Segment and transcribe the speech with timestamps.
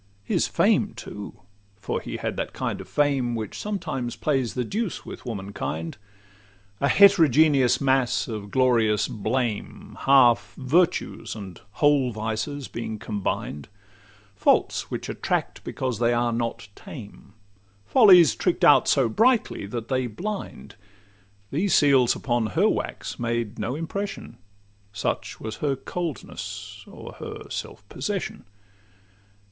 [0.23, 5.27] His fame too,—for he had that kind of fame Which sometimes plays the deuce with
[5.27, 5.97] womankind,
[6.79, 13.69] A heterogeneous mass of glorious blame, Half virtues and whole vices being combined;
[14.35, 17.35] Faults which attract because they are not tame;
[17.85, 20.77] Follies trick'd out so brightly that they blind:—
[21.51, 24.39] These seals upon her wax made no impression,
[24.91, 28.45] Such was her coldness or her self possession.